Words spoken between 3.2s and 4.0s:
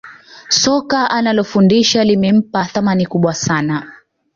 sana